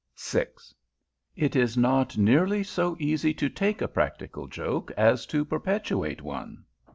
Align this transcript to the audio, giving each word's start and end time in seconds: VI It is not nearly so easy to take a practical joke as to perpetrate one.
VI 0.19 0.47
It 1.35 1.55
is 1.55 1.77
not 1.77 2.17
nearly 2.17 2.63
so 2.63 2.97
easy 2.99 3.35
to 3.35 3.47
take 3.49 3.83
a 3.83 3.87
practical 3.87 4.47
joke 4.47 4.89
as 4.97 5.27
to 5.27 5.45
perpetrate 5.45 6.23
one. 6.23 6.63